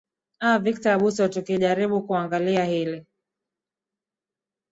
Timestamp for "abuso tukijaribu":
0.93-2.01